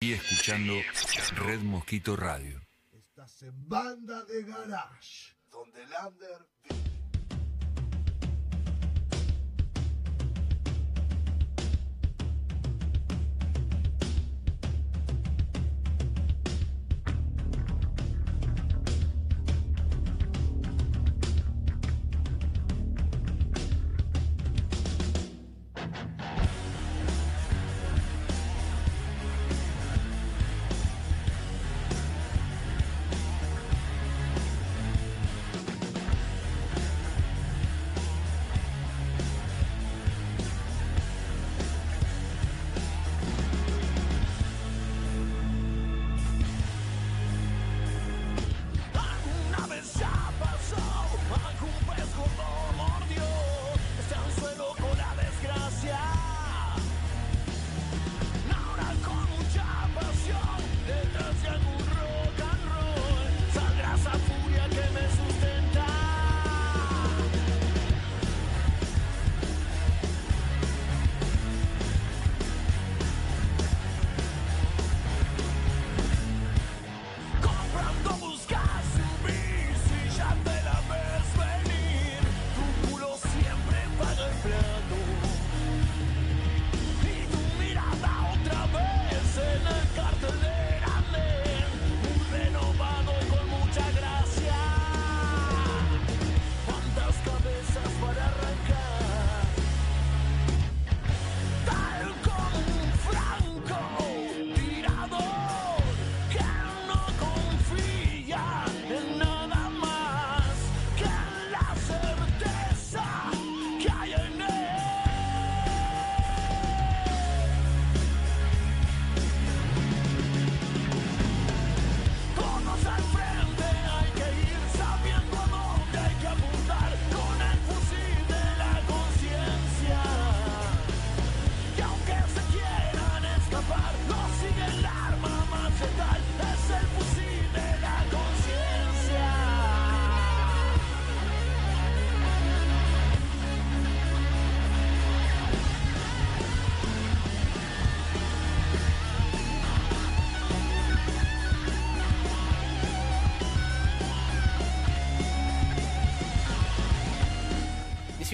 Y 0.00 0.12
escuchando 0.12 0.74
Red 1.36 1.60
Mosquito 1.60 2.16
Radio. 2.16 2.60
Estás 2.92 3.42
en 3.42 3.66
banda 3.66 4.24
de 4.24 4.42
garage, 4.42 5.34
donde 5.50 5.82
el 5.82 5.94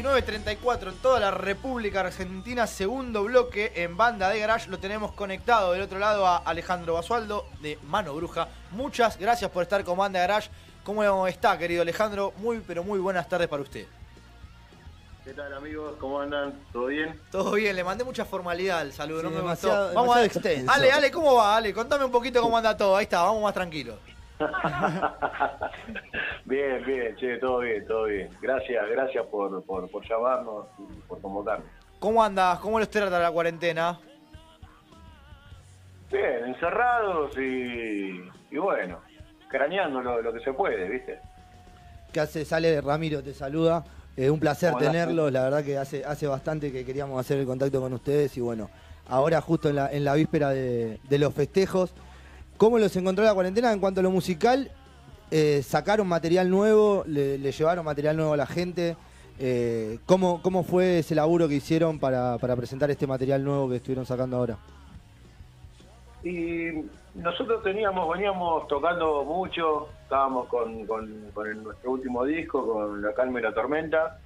19.34 0.03 0.89
en 0.89 0.97
toda 0.97 1.21
la 1.21 1.31
República 1.31 2.01
Argentina, 2.01 2.67
segundo 2.67 3.23
bloque 3.23 3.71
en 3.77 3.97
banda 3.97 4.29
de 4.31 4.41
garage. 4.41 4.69
Lo 4.69 4.79
tenemos 4.81 5.13
conectado 5.13 5.73
del 5.73 5.83
otro 5.83 6.01
lado 6.01 6.27
a 6.27 6.39
Alejandro 6.39 6.95
Basualdo 6.95 7.47
de 7.61 7.79
Mano 7.85 8.13
Bruja. 8.15 8.49
Muchas 8.73 9.17
gracias 9.17 9.49
por 9.53 9.63
estar 9.63 9.85
con 9.85 9.97
banda 9.97 10.19
de 10.21 10.27
garage. 10.27 10.51
¿Cómo 10.83 11.27
está, 11.29 11.57
querido 11.57 11.83
Alejandro? 11.83 12.33
Muy, 12.39 12.59
pero 12.67 12.83
muy 12.83 12.99
buenas 12.99 13.29
tardes 13.29 13.47
para 13.47 13.63
usted. 13.63 13.87
¿Qué 15.25 15.35
tal 15.35 15.55
amigos? 15.55 15.95
¿Cómo 16.01 16.19
andan? 16.21 16.53
¿Todo 16.73 16.87
bien? 16.87 17.21
Todo 17.31 17.53
bien, 17.53 17.77
le 17.77 17.85
mandé 17.85 18.03
mucha 18.03 18.25
formalidad 18.25 18.81
al 18.81 18.93
saludo, 18.93 19.21
Sí, 19.21 19.25
no 19.27 19.31
me 19.31 19.37
demasiado- 19.37 19.85
gustó. 19.85 20.01
Vamos 20.01 20.17
a 20.17 20.25
extenso. 20.25 20.73
Ale, 20.73 20.91
Ale, 20.91 21.13
¿cómo 21.13 21.35
va, 21.37 21.57
Ale? 21.57 21.73
Contame 21.73 22.05
un 22.05 22.11
poquito 22.11 22.43
cómo 22.43 22.57
anda 22.59 22.77
todo. 22.77 22.97
Ahí 22.97 23.05
está, 23.05 23.23
vamos 23.23 23.41
más 23.45 23.55
tranquilos. 23.55 23.99
bien, 26.45 26.85
bien, 26.85 27.17
che, 27.17 27.39
todo 27.39 27.59
bien, 27.61 27.87
todo 27.87 28.05
bien. 28.05 28.29
Gracias, 28.41 28.89
gracias 28.91 29.27
por, 29.27 29.63
por, 29.65 29.91
por 29.91 30.09
llamarnos 30.09 30.67
y 30.79 31.01
por 31.09 31.21
convocarnos. 31.21 31.67
¿Cómo 31.99 32.23
andas? 32.23 32.59
¿Cómo 32.61 32.79
los 32.79 32.91
trata 32.91 33.19
la 33.19 33.31
cuarentena? 33.31 33.99
Bien, 36.11 36.45
encerrados 36.47 37.37
y, 37.39 38.23
y 38.51 38.59
bueno, 38.59 39.01
craneando 39.49 40.03
lo, 40.03 40.21
lo 40.21 40.33
que 40.33 40.41
se 40.41 40.53
puede, 40.53 40.89
¿viste? 40.89 41.21
¿Qué 42.13 42.21
hace? 42.21 42.45
Sale 42.45 42.81
Ramiro, 42.81 43.23
te 43.23 43.33
saluda. 43.33 43.85
Eh, 44.17 44.29
un 44.29 44.39
placer 44.39 44.75
tenerlos. 44.75 45.33
La 45.33 45.45
verdad 45.45 45.65
que 45.65 45.79
hace, 45.79 46.05
hace 46.05 46.27
bastante 46.27 46.71
que 46.71 46.85
queríamos 46.85 47.19
hacer 47.19 47.39
el 47.39 47.47
contacto 47.47 47.81
con 47.81 47.93
ustedes 47.95 48.37
y 48.37 48.41
bueno, 48.43 48.69
ahora 49.09 49.41
justo 49.41 49.71
en 49.71 49.77
la, 49.77 49.91
en 49.91 50.05
la 50.05 50.15
víspera 50.15 50.51
de, 50.51 50.99
de 51.09 51.19
los 51.19 51.33
festejos. 51.33 51.95
¿Cómo 52.57 52.79
los 52.79 52.95
encontró 52.97 53.25
la 53.25 53.35
cuarentena 53.35 53.73
en 53.73 53.81
cuanto 53.81 54.01
a 54.01 54.03
lo 54.03 54.11
musical? 54.11 54.71
Eh, 55.31 55.63
¿Sacaron 55.63 56.07
material 56.07 56.51
nuevo? 56.51 57.05
Le, 57.07 57.39
le 57.39 57.53
llevaron 57.53 57.85
material 57.85 58.17
nuevo 58.17 58.35
a 58.35 58.37
la 58.37 58.47
gente? 58.47 58.97
Eh, 59.39 59.99
¿cómo, 60.07 60.41
¿Cómo 60.43 60.63
fue 60.63 60.99
ese 60.99 61.15
laburo 61.15 61.49
que 61.49 61.55
hicieron 61.55 61.99
para, 61.99 62.39
para 62.39 62.55
presentar 62.55 62.91
este 62.91 63.07
material 63.07 63.43
nuevo 63.43 63.69
que 63.69 63.77
estuvieron 63.77 64.07
sacando 64.07 64.37
ahora? 64.37 64.59
Y 66.23 66.85
nosotros 67.15 67.63
teníamos, 67.63 68.09
veníamos 68.09 68.69
tocando 68.69 69.25
mucho, 69.25 69.89
estábamos 70.03 70.47
con, 70.47 70.87
con, 70.87 71.33
nuestro 71.65 71.91
último 71.91 72.25
disco, 72.25 72.65
con 72.65 73.03
La 73.03 73.13
Calma 73.15 73.41
y 73.41 73.43
la 73.43 73.53
Tormenta. 73.53 74.21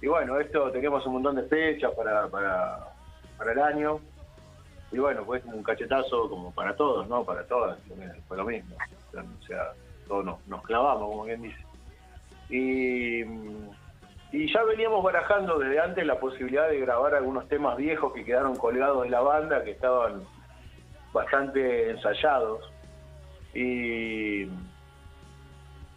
Y 0.00 0.06
bueno, 0.06 0.38
esto 0.38 0.70
teníamos 0.70 1.04
un 1.06 1.14
montón 1.14 1.36
de 1.36 1.42
fechas 1.44 1.90
para, 1.96 2.28
para 2.28 3.52
el 3.52 3.58
año. 3.58 4.00
Y 4.90 4.98
bueno, 4.98 5.24
fue 5.24 5.42
un 5.44 5.62
cachetazo 5.62 6.28
como 6.28 6.52
para 6.52 6.74
todos, 6.74 7.08
¿no? 7.08 7.24
Para 7.24 7.46
todas, 7.46 7.78
fue 8.26 8.36
lo 8.36 8.44
mismo. 8.44 8.76
O 9.12 9.46
sea, 9.46 9.72
todos 10.06 10.24
nos, 10.46 10.62
clavamos, 10.62 11.10
como 11.10 11.24
quien 11.24 11.42
dice. 11.42 11.64
Y, 12.48 13.22
y 14.32 14.52
ya 14.52 14.62
veníamos 14.62 15.02
barajando 15.02 15.58
desde 15.58 15.80
antes 15.80 16.06
la 16.06 16.18
posibilidad 16.18 16.68
de 16.68 16.80
grabar 16.80 17.14
algunos 17.14 17.46
temas 17.48 17.76
viejos 17.76 18.12
que 18.14 18.24
quedaron 18.24 18.56
colgados 18.56 19.02
de 19.02 19.10
la 19.10 19.20
banda, 19.20 19.62
que 19.62 19.72
estaban 19.72 20.22
bastante 21.12 21.90
ensayados. 21.90 22.72
Y, 23.52 24.44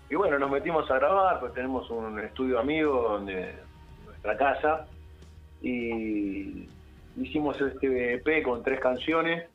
y 0.10 0.16
bueno, 0.16 0.38
nos 0.38 0.52
metimos 0.52 0.90
a 0.92 0.96
grabar, 0.96 1.40
pues 1.40 1.54
tenemos 1.54 1.90
un 1.90 2.20
estudio 2.20 2.60
amigo 2.60 3.02
donde 3.04 3.56
nuestra 4.06 4.38
casa 4.38 4.88
y 5.62 6.68
hicimos 7.18 7.60
este 7.60 8.13
EP 8.16 8.44
con 8.44 8.63
tres 8.63 8.80
canciones 8.80 9.50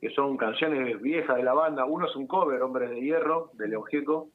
que 0.00 0.10
son 0.10 0.36
canciones 0.36 1.00
viejas 1.00 1.36
de 1.36 1.42
la 1.42 1.52
banda. 1.52 1.84
Uno 1.84 2.06
es 2.06 2.16
un 2.16 2.26
cover, 2.26 2.62
Hombres 2.62 2.90
de 2.90 3.00
Hierro, 3.00 3.50
de 3.52 3.68
León 3.68 3.84
Gieco, 3.84 4.28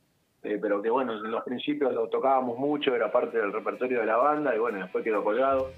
eh, 0.44 0.60
pero 0.62 0.82
que 0.82 0.92
bueno, 0.92 1.14
en 1.14 1.32
los 1.32 1.44
principios 1.44 1.92
lo 1.92 2.08
tocábamos 2.08 2.60
mucho, 2.60 2.96
era 2.96 3.12
parte 3.12 3.40
del 3.40 3.52
repertorio 3.52 4.00
de 4.00 4.06
la 4.06 4.18
banda 4.18 4.56
y 4.56 4.60
bueno, 4.60 4.78
después 4.78 5.04
quedó 5.04 5.24
colgado. 5.24 5.72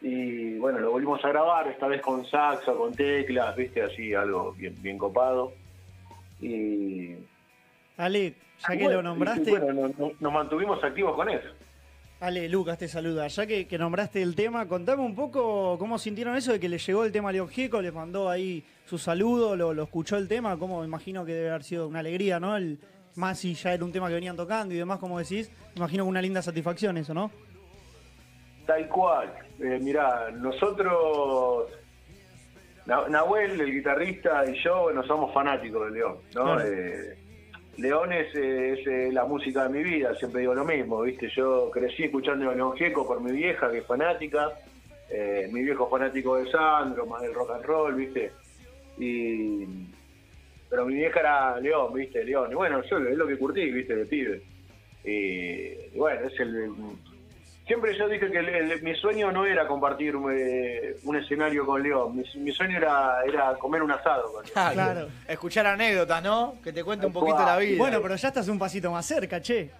Y 0.00 0.56
bueno, 0.58 0.78
lo 0.78 0.92
volvimos 0.92 1.24
a 1.24 1.28
grabar, 1.28 1.66
esta 1.66 1.88
vez 1.88 2.00
con 2.00 2.24
saxo, 2.26 2.76
con 2.76 2.94
teclas, 2.94 3.56
viste, 3.56 3.82
así 3.82 4.14
algo 4.14 4.52
bien, 4.52 4.80
bien 4.80 4.98
copado. 4.98 5.52
Y 6.40 7.16
Ale, 7.96 8.34
ya 8.58 8.76
que 8.76 8.84
bueno, 8.84 9.02
lo 9.02 9.02
nombraste, 9.02 9.50
y 9.50 9.58
bueno, 9.58 9.90
nos 10.20 10.32
mantuvimos 10.32 10.82
activos 10.84 11.16
con 11.16 11.28
eso. 11.28 11.48
Ale, 12.20 12.48
Lucas 12.48 12.78
te 12.78 12.88
saluda. 12.88 13.26
Ya 13.28 13.46
que, 13.46 13.66
que 13.66 13.76
nombraste 13.78 14.22
el 14.22 14.34
tema, 14.34 14.66
contame 14.66 15.02
un 15.02 15.14
poco 15.14 15.76
cómo 15.78 15.98
sintieron 15.98 16.34
eso 16.36 16.52
de 16.52 16.60
que 16.60 16.68
le 16.68 16.78
llegó 16.78 17.04
el 17.04 17.12
tema 17.12 17.28
a 17.28 17.32
León 17.32 17.48
Gieco, 17.48 17.82
les 17.82 17.92
mandó 17.92 18.30
ahí 18.30 18.64
su 18.86 18.96
saludo, 18.98 19.54
lo, 19.54 19.74
lo 19.74 19.82
escuchó 19.82 20.16
el 20.16 20.26
tema, 20.26 20.56
como 20.58 20.82
imagino 20.84 21.24
que 21.26 21.34
debe 21.34 21.50
haber 21.50 21.64
sido 21.64 21.86
una 21.88 21.98
alegría, 21.98 22.40
¿no? 22.40 22.56
El, 22.56 22.78
más 23.16 23.38
si 23.38 23.54
ya 23.54 23.72
era 23.74 23.84
un 23.84 23.92
tema 23.92 24.08
que 24.08 24.14
venían 24.14 24.36
tocando 24.36 24.74
y 24.74 24.78
demás, 24.78 24.98
como 24.98 25.18
decís, 25.18 25.50
me 25.74 25.78
imagino 25.80 26.04
que 26.04 26.08
una 26.10 26.22
linda 26.22 26.40
satisfacción 26.42 26.96
eso, 26.96 27.12
¿no? 27.12 27.30
Tal 28.66 28.88
cual. 28.88 29.32
Eh, 29.60 29.78
mirá, 29.82 30.30
nosotros, 30.32 31.68
Na- 32.86 33.08
Nahuel, 33.08 33.60
el 33.60 33.72
guitarrista, 33.72 34.44
y 34.50 34.62
yo, 34.62 34.82
bueno, 34.84 35.02
somos 35.06 35.32
fanáticos 35.34 35.86
de 35.86 35.98
León, 35.98 36.16
¿no? 36.34 36.44
Claro. 36.44 36.62
Eh, 36.62 37.18
León 37.78 38.12
es, 38.12 38.34
eh, 38.34 38.72
es, 38.72 38.86
eh, 38.86 39.10
la 39.12 39.24
música 39.24 39.64
de 39.64 39.68
mi 39.68 39.82
vida, 39.82 40.14
siempre 40.14 40.40
digo 40.40 40.54
lo 40.54 40.64
mismo, 40.64 41.02
¿viste? 41.02 41.28
Yo 41.28 41.70
crecí 41.70 42.04
escuchando 42.04 42.50
a 42.50 42.54
León 42.54 42.76
Gieco 42.76 43.06
por 43.06 43.20
mi 43.20 43.32
vieja, 43.32 43.70
que 43.70 43.78
es 43.78 43.86
fanática, 43.86 44.52
eh, 45.10 45.48
mi 45.52 45.62
viejo 45.62 45.88
fanático 45.88 46.36
de 46.36 46.50
Sandro, 46.50 47.06
más 47.06 47.22
del 47.22 47.34
rock 47.34 47.50
and 47.52 47.64
roll, 47.64 47.94
¿viste? 47.94 48.32
Y... 48.98 49.66
Pero 50.68 50.86
mi 50.86 50.94
vieja 50.94 51.20
era 51.20 51.60
León, 51.60 51.92
¿viste? 51.92 52.24
León. 52.24 52.50
Y 52.50 52.54
bueno, 52.54 52.82
yo 52.82 52.98
es 52.98 53.16
lo 53.16 53.26
que 53.26 53.38
curtí, 53.38 53.70
¿viste? 53.70 53.94
De 53.94 54.06
pibe. 54.06 54.42
Y 55.04 55.96
bueno, 55.96 56.26
es 56.26 56.40
el... 56.40 56.72
Siempre 57.66 57.98
yo 57.98 58.08
dije 58.08 58.30
que 58.30 58.38
el- 58.38 58.48
el- 58.48 58.82
mi 58.82 58.94
sueño 58.94 59.32
no 59.32 59.44
era 59.44 59.66
compartir 59.66 60.14
eh, 60.32 60.96
un 61.02 61.16
escenario 61.16 61.66
con 61.66 61.82
León, 61.82 62.16
mi, 62.16 62.22
mi 62.40 62.52
sueño 62.52 62.76
era, 62.78 63.24
era 63.26 63.54
comer 63.58 63.82
un 63.82 63.90
asado 63.90 64.32
con 64.32 64.44
León. 64.44 64.52
Claro. 64.52 64.74
Claro. 64.74 65.08
Escuchar 65.26 65.66
anécdotas, 65.66 66.22
¿no? 66.22 66.54
Que 66.62 66.72
te 66.72 66.84
cuente 66.84 67.06
un 67.06 67.12
poquito 67.12 67.38
la 67.44 67.58
vida. 67.58 67.76
Bueno, 67.76 68.00
pero 68.00 68.14
ya 68.14 68.28
estás 68.28 68.46
un 68.48 68.58
pasito 68.58 68.90
más 68.92 69.04
cerca, 69.04 69.40
che. 69.42 69.70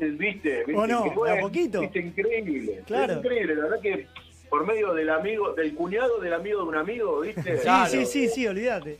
¿Viste? 0.00 0.64
¿Viste? 0.66 0.74
¿O 0.74 0.86
no? 0.86 1.04
Que 1.04 1.10
¿De 1.10 1.14
fue- 1.14 1.38
a 1.38 1.40
poquito? 1.40 1.80
viste, 1.82 1.98
increíble. 2.00 2.82
Claro. 2.86 3.12
Es 3.12 3.18
increíble, 3.18 3.54
la 3.54 3.62
verdad 3.64 3.80
que 3.80 4.06
por 4.48 4.66
medio 4.66 4.92
del 4.94 5.10
amigo, 5.10 5.52
del 5.52 5.72
cuñado 5.76 6.18
del 6.18 6.32
amigo 6.32 6.62
de 6.62 6.68
un 6.68 6.74
amigo, 6.76 7.20
¿viste? 7.20 7.54
Claro. 7.62 7.90
Sí, 7.90 8.06
sí, 8.06 8.26
sí, 8.26 8.28
sí, 8.28 8.46
olvídate. 8.48 8.96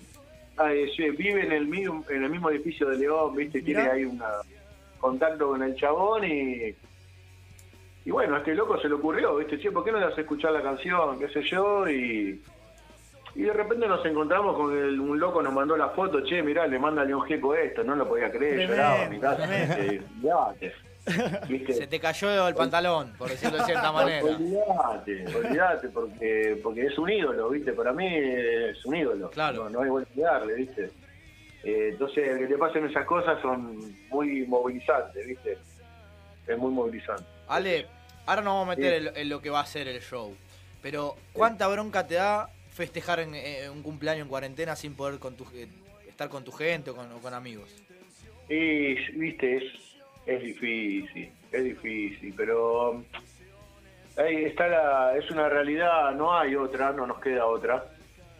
Ah, 0.56 0.72
eh, 0.72 0.88
sí, 0.94 1.08
vive 1.10 1.44
en 1.46 1.52
el 1.52 1.66
mismo, 1.66 2.04
en 2.08 2.22
el 2.22 2.30
mismo 2.30 2.48
edificio 2.50 2.88
de 2.90 2.98
León, 2.98 3.34
¿viste? 3.34 3.60
Tiene 3.62 3.80
ahí 3.90 4.04
un 4.04 4.22
contacto 5.00 5.48
con 5.48 5.62
el 5.64 5.74
chabón 5.74 6.24
y. 6.30 6.76
Y 8.10 8.12
bueno, 8.12 8.34
a 8.34 8.38
este 8.38 8.56
loco 8.56 8.76
se 8.80 8.88
le 8.88 8.94
ocurrió, 8.96 9.36
¿viste? 9.36 9.56
Che, 9.60 9.70
¿por 9.70 9.84
qué 9.84 9.92
no 9.92 10.00
le 10.00 10.06
haces 10.06 10.18
escuchar 10.18 10.50
la 10.50 10.60
canción? 10.62 11.16
¿Qué 11.16 11.28
sé 11.28 11.42
yo? 11.44 11.88
Y. 11.88 12.42
Y 13.36 13.42
de 13.42 13.52
repente 13.52 13.86
nos 13.86 14.04
encontramos 14.04 14.56
con 14.56 14.76
el- 14.76 14.98
un 14.98 15.20
loco, 15.20 15.40
nos 15.40 15.52
mandó 15.52 15.76
la 15.76 15.90
foto, 15.90 16.20
che, 16.24 16.42
mirá, 16.42 16.66
le 16.66 16.80
manda 16.80 17.02
a 17.02 17.04
León 17.04 17.22
Gieco 17.22 17.54
esto, 17.54 17.84
no 17.84 17.94
lo 17.94 18.08
podía 18.08 18.28
creer, 18.32 18.66
Tremendo, 18.66 18.74
lloraba 18.74 19.02
en 19.04 19.10
mi 19.10 19.20
casa. 19.20 19.46
¿viste? 21.48 21.72
Se 21.72 21.86
te 21.86 22.00
cayó 22.00 22.48
el 22.48 22.54
pantalón, 22.56 23.12
por 23.16 23.28
decirlo 23.30 23.58
de 23.58 23.64
cierta 23.64 23.92
manera. 23.92 24.24
Olvídate, 24.24 25.24
olvídate, 25.36 25.88
porque, 25.90 26.58
porque 26.64 26.86
es 26.86 26.98
un 26.98 27.10
ídolo, 27.10 27.50
¿viste? 27.50 27.72
Para 27.72 27.92
mí 27.92 28.08
es 28.12 28.84
un 28.84 28.96
ídolo. 28.96 29.30
Claro. 29.30 29.64
No, 29.64 29.70
no 29.70 29.82
hay 29.82 29.88
vuelta 29.90 30.10
que 30.12 30.20
darle, 30.22 30.54
¿viste? 30.54 30.90
Eh, 31.62 31.90
entonces, 31.92 32.36
que 32.38 32.46
te 32.48 32.58
pasen 32.58 32.86
esas 32.86 33.06
cosas 33.06 33.40
son 33.40 33.78
muy 34.08 34.44
movilizantes, 34.48 35.24
¿viste? 35.24 35.56
Es 36.48 36.58
muy 36.58 36.72
movilizante. 36.72 37.22
Ale, 37.46 37.86
ahora 38.30 38.42
nos 38.42 38.54
vamos 38.54 38.66
a 38.68 38.76
meter 38.76 38.94
en, 39.08 39.16
en 39.16 39.28
lo 39.28 39.40
que 39.42 39.50
va 39.50 39.60
a 39.60 39.66
ser 39.66 39.88
el 39.88 40.00
show. 40.00 40.34
Pero, 40.82 41.16
¿cuánta 41.32 41.68
bronca 41.68 42.06
te 42.06 42.14
da 42.14 42.48
festejar 42.72 43.20
en, 43.20 43.34
eh, 43.34 43.68
un 43.70 43.82
cumpleaños 43.82 44.22
en 44.22 44.28
cuarentena 44.28 44.76
sin 44.76 44.94
poder 44.94 45.18
con 45.18 45.34
tu, 45.36 45.44
eh, 45.54 45.68
estar 46.08 46.28
con 46.28 46.44
tu 46.44 46.52
gente 46.52 46.90
o 46.90 46.96
con, 46.96 47.10
o 47.12 47.18
con 47.18 47.34
amigos? 47.34 47.68
Y, 48.48 48.94
viste, 49.18 49.56
es, 49.58 49.64
es 50.26 50.42
difícil, 50.42 51.30
es 51.52 51.64
difícil, 51.64 52.34
pero 52.36 53.04
ahí 54.16 54.44
está 54.44 54.66
la, 54.68 55.16
es 55.16 55.30
una 55.30 55.48
realidad, 55.48 56.12
no 56.12 56.36
hay 56.36 56.54
otra, 56.56 56.92
no 56.92 57.06
nos 57.06 57.20
queda 57.20 57.46
otra, 57.46 57.84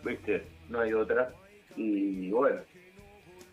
viste, 0.04 0.44
no 0.69 0.81
hay 0.81 0.92
otra. 0.92 1.31
Y 1.76 2.31
bueno, 2.31 2.60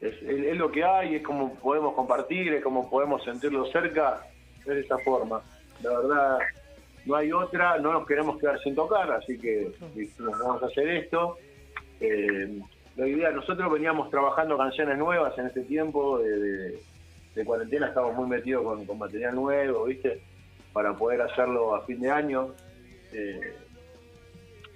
es, 0.01 0.13
es- 0.23 0.45
es 0.45 0.57
lo 0.57 0.71
que 0.71 0.83
hay, 0.83 1.15
es 1.15 1.23
como 1.23 1.53
podemos 1.55 1.93
compartir, 1.93 2.53
es 2.53 2.63
como 2.63 2.89
podemos 2.89 3.23
sentirlo 3.23 3.65
cerca, 3.71 4.25
es 4.59 4.65
de 4.65 4.79
esta 4.81 4.97
forma. 4.99 5.41
La 5.83 5.89
verdad, 5.97 6.37
no 7.05 7.15
hay 7.15 7.31
otra, 7.31 7.77
no 7.79 7.93
nos 7.93 8.05
queremos 8.07 8.37
quedar 8.39 8.59
sin 8.61 8.75
tocar, 8.75 9.11
así 9.11 9.37
que 9.39 9.71
dijimos, 9.95 10.37
vamos 10.39 10.63
a 10.63 10.65
hacer 10.67 10.87
esto. 10.89 11.37
Eh, 11.99 12.59
la 12.95 13.07
idea, 13.07 13.31
nosotros 13.31 13.71
veníamos 13.71 14.09
trabajando 14.09 14.57
canciones 14.57 14.97
nuevas 14.97 15.37
en 15.37 15.47
este 15.47 15.61
tiempo 15.61 16.19
de, 16.19 16.39
de- 16.39 16.79
de 17.35 17.45
cuarentena, 17.45 17.87
estamos 17.89 18.15
muy 18.15 18.27
metidos 18.27 18.63
con, 18.63 18.83
con 18.87 18.97
material 18.97 19.35
nuevo, 19.35 19.85
¿viste? 19.85 20.19
Para 20.73 20.93
poder 20.95 21.21
hacerlo 21.21 21.75
a 21.75 21.85
fin 21.85 21.99
de 22.01 22.09
año. 22.09 22.47
Eh, 23.13 23.53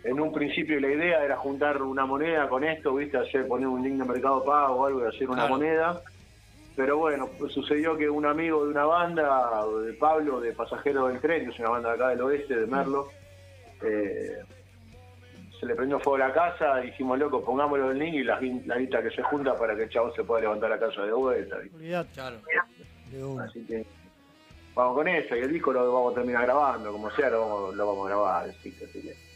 en 0.03 0.19
un 0.19 0.31
principio 0.31 0.79
la 0.79 0.91
idea 0.91 1.23
era 1.25 1.37
juntar 1.37 1.81
una 1.81 2.05
moneda 2.05 2.47
con 2.49 2.63
esto, 2.63 2.93
¿viste? 2.93 3.17
Hacer, 3.17 3.47
poner 3.47 3.67
un 3.67 3.81
link 3.83 3.97
de 3.99 4.05
mercado 4.05 4.43
pago 4.45 4.75
o 4.75 4.85
algo 4.85 5.03
y 5.03 5.07
hacer 5.07 5.27
una 5.27 5.47
Claro. 5.47 5.55
moneda. 5.55 6.01
Pero 6.75 6.97
bueno, 6.97 7.29
pues 7.37 7.51
sucedió 7.53 7.97
que 7.97 8.09
un 8.09 8.25
amigo 8.25 8.63
de 8.63 8.71
una 8.71 8.85
banda, 8.85 9.65
de 9.85 9.93
Pablo, 9.93 10.39
de 10.39 10.53
Pasajero 10.53 11.07
del 11.07 11.19
Tren, 11.19 11.45
que 11.45 11.51
es 11.51 11.59
una 11.59 11.69
banda 11.69 11.89
de 11.89 11.95
acá 11.95 12.07
del 12.09 12.21
oeste, 12.21 12.55
de 12.55 12.65
Merlo, 12.65 13.09
eh, 13.83 14.37
se 15.59 15.65
le 15.65 15.75
prendió 15.75 15.99
fuego 15.99 16.23
a 16.23 16.27
la 16.29 16.33
casa, 16.33 16.77
dijimos, 16.77 17.19
loco, 17.19 17.43
pongámoslo 17.43 17.91
en 17.91 17.99
link 17.99 18.13
y 18.15 18.23
la, 18.23 18.39
la 18.65 18.77
guita 18.77 19.03
que 19.03 19.11
se 19.11 19.21
junta 19.21 19.55
para 19.55 19.75
que 19.75 19.83
el 19.83 19.89
chavo 19.89 20.13
se 20.15 20.23
pueda 20.23 20.41
levantar 20.41 20.69
la 20.69 20.79
casa 20.79 21.03
de 21.03 21.11
vuelta. 21.11 21.57
Claro. 22.41 22.67
Así 23.41 23.63
que 23.65 23.85
vamos 24.73 24.95
con 24.95 25.07
eso, 25.09 25.35
y 25.35 25.39
el 25.39 25.51
disco 25.51 25.73
lo 25.73 25.91
vamos 25.93 26.13
a 26.13 26.15
terminar 26.15 26.43
grabando, 26.45 26.91
como 26.93 27.11
sea, 27.11 27.29
lo 27.29 27.41
vamos, 27.41 27.75
lo 27.75 27.87
vamos 27.87 28.05
a 28.05 28.09
grabar. 28.09 28.49
Así 28.49 28.71
que, 28.71 28.85
así 28.85 29.01
que- 29.01 29.30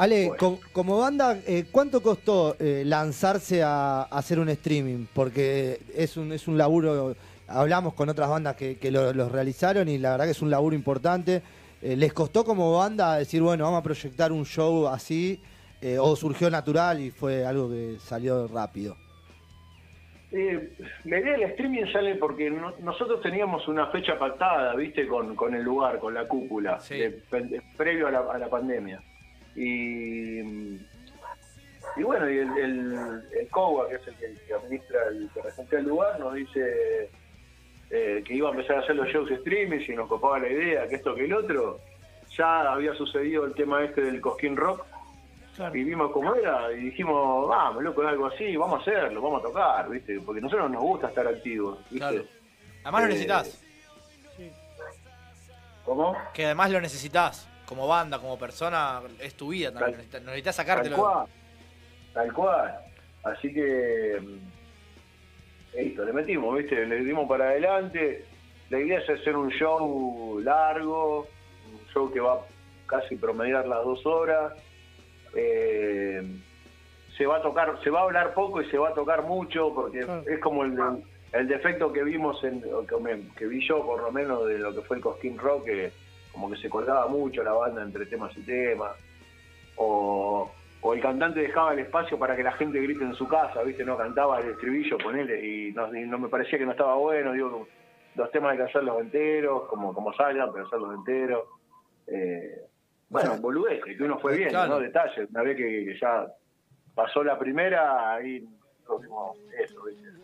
Ale, 0.00 0.28
Bueno. 0.28 0.36
com- 0.38 0.58
como 0.72 0.98
banda, 0.98 1.36
eh, 1.46 1.66
¿cuánto 1.70 2.02
costó 2.02 2.56
eh, 2.58 2.84
lanzarse 2.86 3.62
a, 3.62 4.00
a 4.04 4.04
hacer 4.04 4.38
un 4.38 4.48
streaming? 4.48 5.04
Porque 5.12 5.78
es 5.94 6.16
un, 6.16 6.32
es 6.32 6.48
un 6.48 6.56
laburo, 6.56 7.14
hablamos 7.46 7.92
con 7.92 8.08
otras 8.08 8.30
bandas 8.30 8.56
que, 8.56 8.78
que 8.78 8.90
lo, 8.90 9.12
los 9.12 9.30
realizaron 9.30 9.90
y 9.90 9.98
la 9.98 10.12
verdad 10.12 10.24
que 10.24 10.30
es 10.30 10.40
un 10.40 10.48
laburo 10.48 10.74
importante. 10.74 11.42
Eh, 11.82 11.96
¿Les 11.96 12.14
costó 12.14 12.44
como 12.46 12.78
banda 12.78 13.16
decir, 13.16 13.42
bueno, 13.42 13.64
vamos 13.64 13.80
a 13.80 13.82
proyectar 13.82 14.32
un 14.32 14.46
show 14.46 14.88
así? 14.88 15.38
Eh, 15.82 15.98
¿O 15.98 16.16
surgió 16.16 16.48
natural 16.48 16.98
y 17.00 17.10
fue 17.10 17.44
algo 17.44 17.68
que 17.68 17.96
salió 18.00 18.48
rápido? 18.48 18.96
Eh, 20.32 20.72
la 21.04 21.18
idea 21.20 21.32
del 21.32 21.42
streaming 21.50 21.92
sale 21.92 22.14
porque 22.14 22.50
no- 22.50 22.72
nosotros 22.82 23.20
teníamos 23.20 23.68
una 23.68 23.88
fecha 23.88 24.18
pactada, 24.18 24.74
viste, 24.76 25.06
con, 25.06 25.36
con 25.36 25.54
el 25.54 25.62
lugar, 25.62 25.98
con 25.98 26.14
la 26.14 26.26
cúpula, 26.26 26.80
Sí. 26.80 26.94
de- 26.96 27.10
de- 27.32 27.62
previo 27.76 28.06
a 28.06 28.10
la, 28.10 28.20
a 28.32 28.38
la 28.38 28.48
pandemia. 28.48 29.02
Y, 29.56 30.40
y 31.96 32.02
bueno, 32.04 32.30
y 32.30 32.38
el, 32.38 32.58
el, 32.58 33.22
el 33.38 33.48
COA, 33.50 33.88
que 33.88 33.94
es 33.96 34.06
el 34.08 34.14
que, 34.16 34.34
que 34.46 34.54
administra, 34.54 35.00
el 35.08 35.28
que 35.34 35.42
regenta 35.42 35.78
el 35.78 35.84
lugar, 35.86 36.20
nos 36.20 36.34
dice 36.34 37.10
eh, 37.90 38.22
que 38.24 38.34
iba 38.34 38.48
a 38.48 38.52
empezar 38.52 38.76
a 38.76 38.80
hacer 38.80 38.96
los 38.96 39.08
shows 39.08 39.30
streaming 39.30 39.80
y 39.88 39.92
nos 39.94 40.08
copaba 40.08 40.38
la 40.38 40.48
idea, 40.48 40.88
que 40.88 40.96
esto 40.96 41.14
que 41.14 41.24
el 41.24 41.32
otro. 41.34 41.80
Ya 42.38 42.60
había 42.72 42.94
sucedido 42.94 43.44
el 43.44 43.54
tema 43.54 43.82
este 43.84 44.02
del 44.02 44.20
Cosquín 44.20 44.56
Rock, 44.56 44.86
Claro. 45.56 45.74
y 45.76 45.82
vimos 45.82 46.12
cómo 46.12 46.34
era 46.36 46.72
y 46.72 46.76
dijimos, 46.84 47.48
vamos, 47.48 47.82
loco, 47.82 48.02
algo 48.02 48.26
así, 48.26 48.56
vamos 48.56 48.78
a 48.78 48.82
hacerlo, 48.82 49.20
vamos 49.20 49.40
a 49.42 49.46
tocar, 49.48 49.90
¿viste? 49.90 50.20
Porque 50.24 50.38
a 50.38 50.42
nosotros 50.42 50.70
nos 50.70 50.80
gusta 50.80 51.08
estar 51.08 51.26
activos, 51.26 51.78
¿viste? 51.90 51.98
Claro. 51.98 52.24
Además 52.84 53.00
lo 53.02 53.06
Eh, 53.06 53.10
necesitas. 53.10 53.60
Sí. 54.36 54.50
¿Cómo? 55.84 56.16
Que 56.32 56.46
además 56.46 56.70
lo 56.70 56.80
necesitas. 56.80 57.48
Como 57.70 57.86
banda, 57.86 58.18
como 58.18 58.36
persona, 58.36 59.00
es 59.20 59.34
tu 59.34 59.50
vida 59.50 59.68
también. 59.72 59.92
Tal- 59.92 59.96
Necesitas, 59.98 60.22
necesitas 60.24 60.56
Tal 60.56 60.66
sacártelo. 60.66 60.96
cual, 60.96 61.26
tal 62.12 62.32
cual. 62.32 62.78
Así 63.22 63.54
que, 63.54 64.18
mm, 64.20 65.76
listo, 65.78 66.04
le 66.04 66.12
metimos, 66.12 66.58
¿viste? 66.58 66.84
Le 66.84 66.96
dimos 67.04 67.28
para 67.28 67.44
adelante. 67.50 68.24
La 68.70 68.80
idea 68.80 68.98
es 68.98 69.08
hacer 69.08 69.36
un 69.36 69.50
show 69.52 70.40
largo, 70.42 71.28
un 71.72 71.86
show 71.94 72.12
que 72.12 72.18
va 72.18 72.32
a 72.34 72.40
casi 72.86 73.14
promediar 73.14 73.68
las 73.68 73.84
dos 73.84 74.04
horas. 74.04 74.52
Eh, 75.36 76.22
se 77.16 77.24
va 77.24 77.36
a 77.36 77.42
tocar, 77.42 77.78
se 77.84 77.90
va 77.90 78.00
a 78.00 78.02
hablar 78.02 78.34
poco 78.34 78.60
y 78.62 78.68
se 78.68 78.78
va 78.78 78.88
a 78.88 78.94
tocar 78.94 79.22
mucho 79.22 79.72
porque 79.72 80.00
Claro. 80.00 80.24
es 80.26 80.40
como 80.40 80.64
el, 80.64 80.76
el 81.32 81.46
defecto 81.46 81.92
que 81.92 82.02
vimos 82.02 82.42
en, 82.42 82.64
que, 83.36 83.46
vi 83.46 83.64
yo 83.64 83.86
por 83.86 84.02
lo 84.02 84.10
menos 84.10 84.44
de 84.48 84.58
lo 84.58 84.74
que 84.74 84.80
fue 84.82 84.96
el 84.96 85.02
Cosquín 85.04 85.38
Rock, 85.38 85.66
que 85.66 85.92
como 86.32 86.50
que 86.50 86.56
se 86.56 86.70
colgaba 86.70 87.06
mucho 87.08 87.42
la 87.42 87.52
banda 87.52 87.82
entre 87.82 88.06
temas 88.06 88.36
y 88.36 88.42
temas 88.42 88.92
o, 89.76 90.50
o 90.82 90.94
el 90.94 91.00
cantante 91.00 91.40
dejaba 91.40 91.72
el 91.72 91.80
espacio 91.80 92.18
para 92.18 92.36
que 92.36 92.42
la 92.42 92.52
gente 92.52 92.80
grite 92.80 93.04
en 93.04 93.14
su 93.14 93.26
casa, 93.28 93.62
¿viste? 93.62 93.84
No 93.84 93.96
cantaba 93.96 94.40
el 94.40 94.50
estribillo, 94.50 94.98
ponele, 94.98 95.44
y 95.46 95.72
no, 95.72 95.94
y 95.94 96.06
no 96.06 96.18
me 96.18 96.28
parecía 96.28 96.58
que 96.58 96.66
no 96.66 96.72
estaba 96.72 96.94
bueno, 96.96 97.32
digo, 97.32 97.66
los 98.14 98.30
temas 98.30 98.52
hay 98.52 98.58
que 98.58 98.64
hacerlos 98.64 99.00
enteros, 99.00 99.68
como, 99.68 99.94
como 99.94 100.12
salgan, 100.14 100.52
pero 100.52 100.66
hacerlos 100.66 100.94
enteros. 100.94 101.44
Eh, 102.06 102.62
bueno, 103.08 103.36
boludeces, 103.40 103.96
que 103.96 104.02
uno 104.02 104.18
fue 104.18 104.36
bien, 104.36 104.50
Claro. 104.50 104.74
¿no? 104.74 104.80
Detalles, 104.80 105.28
una 105.30 105.42
vez 105.42 105.56
que, 105.56 105.84
que 105.84 105.98
ya 106.00 106.26
pasó 106.94 107.24
la 107.24 107.38
primera, 107.38 108.14
ahí 108.14 108.46
eso. 109.62 109.76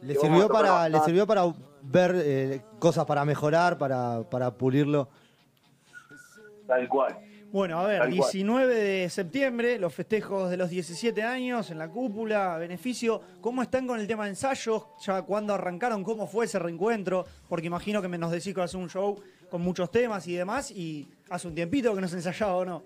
¿Le 0.03 0.15
sirvió 0.15 0.49
para, 0.49 0.89
le 0.89 0.99
sirvió 1.01 1.27
para 1.27 1.43
ver 1.83 2.13
eh, 2.17 2.61
cosas 2.79 3.05
para 3.05 3.25
mejorar, 3.25 3.79
para, 3.79 4.23
para 4.31 4.51
pulirlo? 4.53 5.09
Tal 6.67 6.89
cual. 6.89 7.19
Bueno, 7.53 7.79
a 7.79 7.87
ver, 7.87 7.99
Tal 8.01 8.09
cual. 8.09 8.31
19 8.33 8.75
de 8.75 9.09
septiembre, 9.09 9.79
los 9.79 9.95
festejos 9.95 10.51
de 10.51 10.57
los 10.57 10.69
17 10.69 11.23
años 11.23 11.71
en 11.71 11.79
la 11.79 11.89
cúpula, 11.89 12.59
beneficio. 12.59 13.21
¿Cómo 13.41 13.63
están 13.63 13.87
con 13.87 14.01
el 14.01 14.07
tema 14.07 14.25
de 14.25 14.31
ensayos? 14.31 14.89
¿Ya 15.01 15.23
cuándo 15.23 15.55
arrancaron? 15.55 16.03
¿Cómo 16.03 16.27
fue 16.27 16.47
ese 16.47 16.59
reencuentro? 16.59 17.25
Porque 17.49 17.67
imagino 17.67 18.03
que 18.03 18.09
me 18.09 18.19
nos 18.19 18.33
decís 18.33 18.55
que 18.55 18.63
hace 18.63 18.77
un 18.77 18.91
show 18.91 19.17
con 19.51 19.63
muchos 19.63 19.91
temas 19.91 20.27
y 20.27 20.35
demás, 20.35 20.71
y 20.71 21.09
hace 21.31 21.47
un 21.47 21.55
tiempito 21.55 21.95
que 21.95 22.01
no 22.01 22.09
se 22.09 22.17
ensayaba 22.17 22.57
o 22.57 22.65
no. 22.65 22.83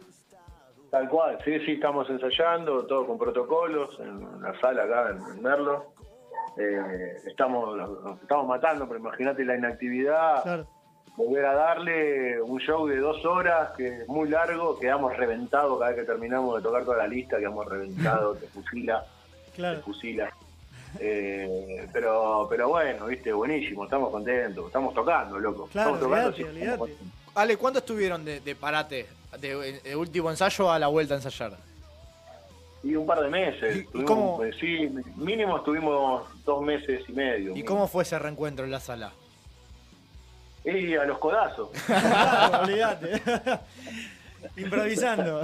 Tal 0.90 1.08
cual, 1.08 1.38
sí, 1.44 1.58
sí, 1.64 1.72
estamos 1.72 2.10
ensayando, 2.10 2.84
todo 2.84 3.06
con 3.06 3.16
protocolos, 3.16 3.98
en 4.00 4.42
la 4.42 4.58
sala 4.60 4.84
acá 4.84 5.10
en, 5.10 5.42
Merlo. 5.42 5.94
Eh, 6.56 7.14
estamos, 7.26 7.76
nos 7.76 8.20
estamos 8.20 8.46
matando, 8.46 8.86
pero 8.88 8.98
imagínate 8.98 9.44
la 9.44 9.56
inactividad, 9.56 10.42
Claro. 10.42 10.68
Volver 11.26 11.44
a 11.44 11.54
darle 11.54 12.40
un 12.40 12.58
show 12.60 12.86
de 12.86 12.96
dos 12.98 13.24
horas, 13.24 13.70
que 13.76 14.02
es 14.02 14.08
muy 14.08 14.28
largo, 14.28 14.78
quedamos 14.78 15.16
reventados 15.16 15.78
cada 15.78 15.90
vez 15.92 16.00
que 16.00 16.06
terminamos 16.06 16.56
de 16.56 16.62
tocar 16.62 16.84
toda 16.84 16.96
la 16.98 17.06
lista, 17.08 17.38
quedamos 17.38 17.66
reventados, 17.66 18.38
te 18.40 18.46
fusila, 18.48 19.04
te 19.46 19.52
Claro. 19.52 19.80
fusila. 19.82 20.30
Eh, 20.98 21.86
pero 21.92 22.46
pero 22.50 22.68
bueno, 22.68 23.06
viste, 23.06 23.32
buenísimo, 23.32 23.84
estamos 23.84 24.10
contentos, 24.10 24.66
estamos 24.66 24.92
tocando, 24.94 25.38
loco. 25.38 25.68
Claro, 25.70 25.94
estamos 25.94 26.00
tocando, 26.00 26.28
olvidate, 26.28 26.36
sí, 26.36 26.42
estamos 26.42 26.60
olvidate. 26.60 26.78
contentos. 26.78 27.32
Ale, 27.34 27.56
¿cuánto 27.56 27.78
estuvieron 27.78 28.24
de, 28.24 28.40
de 28.40 28.54
parate? 28.56 29.06
De, 29.40 29.80
de 29.82 29.96
último 29.96 30.30
ensayo 30.30 30.70
a 30.72 30.78
la 30.80 30.88
vuelta 30.88 31.14
a 31.14 31.18
ensayar. 31.18 31.52
Y 32.82 32.96
un 32.96 33.06
par 33.06 33.20
de 33.20 33.28
meses. 33.28 33.76
¿Y- 33.76 33.80
Estuvimos, 33.80 34.10
cómo- 34.10 34.36
pues, 34.38 34.56
sí, 34.56 34.88
mínimo 35.16 35.58
estuvimos 35.58 36.24
dos 36.44 36.62
meses 36.62 37.02
y 37.08 37.12
medio. 37.12 37.50
¿Y 37.50 37.54
mínimo. 37.54 37.66
cómo 37.68 37.86
fue 37.88 38.02
ese 38.02 38.18
reencuentro 38.18 38.64
en 38.64 38.72
la 38.72 38.80
sala? 38.80 39.12
Y 40.64 40.94
a 40.94 41.04
los 41.04 41.18
codazos. 41.18 41.70
Claro, 41.86 42.62
olvidate. 42.64 43.22
Improvisando. 44.56 45.42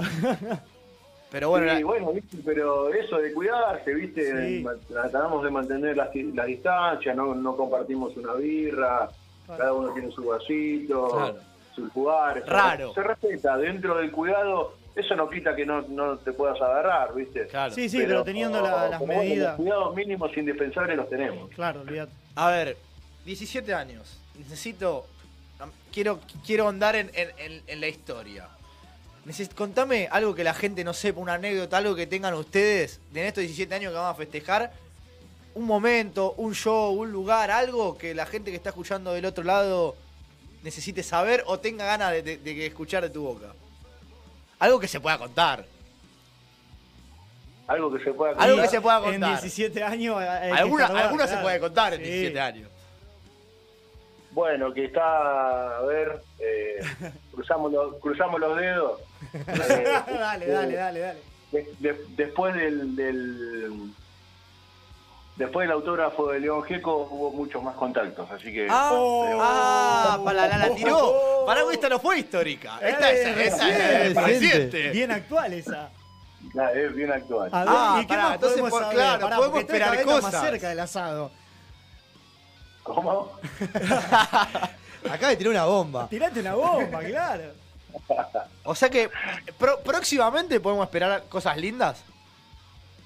Pero 1.31 1.49
bueno, 1.49 1.71
Sí, 1.73 1.79
la- 1.81 1.85
bueno, 1.85 2.11
¿viste? 2.13 2.37
pero 2.45 2.93
eso 2.93 3.17
de 3.17 3.33
cuidarse, 3.33 3.93
¿viste? 3.93 4.47
Sí. 4.61 4.65
Tratamos 4.87 5.43
de 5.43 5.51
mantener 5.51 5.97
la, 5.97 6.09
la 6.33 6.45
distancia, 6.45 7.13
no, 7.13 7.35
no 7.35 7.55
compartimos 7.55 8.15
una 8.17 8.33
birra, 8.33 9.09
Claro. 9.45 9.59
cada 9.59 9.73
uno 9.73 9.93
tiene 9.93 10.11
su 10.11 10.25
vasito, 10.25 11.07
Claro. 11.09 11.35
sus 11.75 11.95
lugares. 11.95 12.43
se- 12.43 12.49
Raro. 12.49 12.93
Se 12.93 13.01
respeta, 13.03 13.57
dentro 13.57 13.95
del 13.97 14.11
cuidado, 14.11 14.73
eso 14.95 15.15
no 15.15 15.29
quita 15.29 15.55
que 15.55 15.65
no, 15.65 15.81
no 15.83 16.17
te 16.17 16.31
puedas 16.33 16.59
agarrar, 16.61 17.13
¿viste? 17.13 17.47
claro. 17.47 17.73
Sí, 17.73 17.87
sí, 17.89 17.97
pero, 17.99 18.23
teniendo 18.23 18.61
la- 18.61 18.89
las 18.89 19.01
medidas. 19.01 19.51
los 19.51 19.55
cuidados 19.57 19.95
mínimos 19.95 20.35
indispensables 20.37 20.97
los 20.97 21.09
tenemos. 21.09 21.49
Claro, 21.51 21.81
olvidate. 21.81 22.11
A 22.35 22.49
ver, 22.51 22.77
17 23.25 23.73
años. 23.73 24.19
Necesito. 24.37 25.05
Quiero, 25.91 26.19
quiero 26.45 26.67
andar 26.67 26.95
en, 26.95 27.09
en- 27.15 27.31
en- 27.39 27.63
en 27.65 27.81
la 27.81 27.87
historia. 27.87 28.47
Neces- 29.25 29.53
contame 29.53 30.07
algo 30.11 30.35
que 30.35 30.43
la 30.43 30.53
gente 30.53 30.83
no 30.83 30.93
sepa, 30.93 31.19
una 31.19 31.33
anécdota, 31.33 31.77
algo 31.77 31.95
que 31.95 32.05
tengan 32.05 32.33
ustedes 32.35 32.99
de 33.11 33.21
en 33.21 33.27
estos 33.27 33.41
17 33.41 33.73
años 33.73 33.91
que 33.91 33.97
van 33.97 34.11
a 34.11 34.13
festejar. 34.13 34.71
Un 35.55 35.65
momento, 35.65 36.33
un 36.37 36.53
show, 36.53 36.91
un 36.93 37.11
lugar, 37.11 37.49
algo 37.49 37.97
que 37.97 38.13
la 38.13 38.27
gente 38.27 38.51
que 38.51 38.57
está 38.57 38.69
escuchando 38.69 39.11
del 39.13 39.25
otro 39.25 39.43
lado 39.43 39.95
necesite 40.61 41.01
saber 41.01 41.43
o 41.47 41.59
tenga 41.59 41.85
ganas 41.85 42.11
de, 42.11 42.21
de- 42.21 42.37
de 42.37 42.65
escuchar 42.67 43.01
de 43.01 43.09
tu 43.09 43.23
boca. 43.23 43.53
Algo 44.59 44.79
que 44.79 44.87
se 44.87 44.99
pueda 44.99 45.17
contar. 45.17 45.65
Algo 47.67 47.91
que 47.91 48.03
se 48.03 48.13
pueda 48.13 48.31
Algo 48.33 48.55
que 48.57 48.61
contar. 48.61 48.69
se 48.69 48.81
pueda 48.81 48.97
En 48.97 49.03
contar. 49.21 49.29
17 49.41 49.83
años. 49.83 50.21
eh, 50.21 50.51
Alguna, 50.55 50.85
alguna 50.85 51.27
se 51.27 51.37
puede 51.37 51.59
contar 51.59 51.93
en 51.95 51.99
Sí. 52.01 52.05
17 52.05 52.39
años. 52.39 52.69
Bueno, 54.37 54.71
que 54.71 54.85
está, 54.85 55.77
a 55.79 55.81
ver, 55.81 56.21
eh, 56.37 56.79
cruzamos, 57.33 57.71
los, 57.71 57.95
cruzamos 57.95 58.39
los 58.39 58.55
dedos. 58.55 58.99
Eh, 59.33 59.43
dale, 59.47 60.47
dale, 60.47 60.75
dale, 60.75 60.99
dale. 60.99 61.19
de- 61.51 61.73
de- 61.79 62.05
después 62.15 62.53
del, 62.53 62.95
del- 62.95 63.91
después 65.37 65.67
del 65.67 65.71
autógrafo 65.75 66.31
de 66.31 66.39
León 66.39 66.61
Gieco 66.65 67.07
hubo 67.09 67.31
muchos 67.31 67.63
más 67.63 67.73
contactos, 67.75 68.29
así 68.29 68.53
que 68.53 68.67
Ah, 68.69 68.89
pero- 68.91 69.39
ah, 69.41 70.21
para 70.23 70.47
la, 70.47 70.57
la 70.59 70.75
tiró. 70.75 71.43
Para 71.47 71.63
que 71.65 71.73
esta 71.73 71.89
no 71.89 71.97
fue 71.99 72.19
histórica. 72.19 72.77
Esta 72.79 73.11
es, 73.11 73.25
Eh, 73.27 73.47
esa 73.47 74.03
es 74.05 74.15
reciente. 74.15 74.89
Bien 74.91 75.11
actual 75.11 75.51
esa. 75.53 75.89
Ah, 76.59 76.71
es 76.75 76.93
bien 76.93 77.11
actual. 77.11 77.49
A 77.51 77.59
ver, 77.65 77.69
Ah, 77.75 77.97
¿y 77.97 78.01
qué 78.05 78.07
pará, 78.09 78.23
más 78.23 78.33
entonces, 78.35 78.59
podemos 78.59 78.69
por- 78.71 78.81
saber? 78.83 78.97
claro, 78.97 79.21
Pará, 79.23 79.37
podemos 79.37 79.59
esperar 79.61 80.03
cosas. 80.03 80.31
más 80.31 80.41
cerca 80.43 80.69
del 80.69 80.79
asado. 80.79 81.31
¿Cómo? 82.87 83.31
Acaba 85.09 85.29
de 85.29 85.37
tirar 85.37 85.51
una 85.51 85.65
bomba. 85.65 86.07
Tirate 86.09 86.39
una 86.39 86.55
bomba, 86.55 86.99
claro. 86.99 87.43
O 88.63 88.75
sea 88.75 88.89
que 88.89 89.09
pro- 89.57 89.79
próximamente 89.79 90.59
podemos 90.59 90.85
esperar 90.85 91.23
cosas 91.29 91.57
lindas. 91.57 92.03